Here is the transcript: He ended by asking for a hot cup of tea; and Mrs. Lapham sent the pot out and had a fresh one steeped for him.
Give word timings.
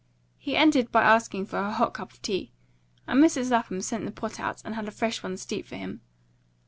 He 0.39 0.57
ended 0.57 0.91
by 0.91 1.03
asking 1.03 1.45
for 1.45 1.59
a 1.59 1.71
hot 1.73 1.93
cup 1.93 2.11
of 2.11 2.23
tea; 2.23 2.51
and 3.05 3.23
Mrs. 3.23 3.51
Lapham 3.51 3.81
sent 3.81 4.03
the 4.05 4.11
pot 4.11 4.39
out 4.39 4.59
and 4.65 4.73
had 4.73 4.87
a 4.87 4.91
fresh 4.91 5.21
one 5.21 5.37
steeped 5.37 5.67
for 5.69 5.75
him. 5.77 6.01